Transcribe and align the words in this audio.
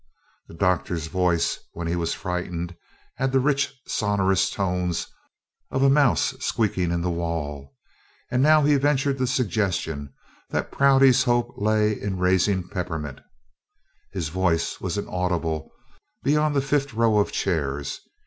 The 0.47 0.55
doctor's 0.55 1.05
voice 1.05 1.59
when 1.73 1.85
he 1.85 1.95
was 1.95 2.15
frightened 2.15 2.75
had 3.17 3.31
the 3.31 3.39
rich 3.39 3.71
sonorous 3.85 4.49
tones 4.49 5.05
of 5.69 5.83
a 5.83 5.91
mouse 5.91 6.33
squeaking 6.43 6.91
in 6.91 7.01
the 7.01 7.11
wall, 7.11 7.75
and 8.31 8.41
now 8.41 8.61
as 8.61 8.67
he 8.69 8.75
ventured 8.77 9.19
the 9.19 9.27
suggestion 9.27 10.11
that 10.49 10.71
Prouty's 10.71 11.25
hope 11.25 11.53
lay 11.55 11.91
in 11.93 12.17
raising 12.17 12.67
peppermint, 12.67 13.21
his 14.11 14.29
voice 14.29 14.81
was 14.81 14.97
inaudible 14.97 15.69
beyond 16.23 16.55
the 16.55 16.61
fifth 16.61 16.95
row 16.95 17.19
of 17.19 17.31
chairs. 17.31 17.99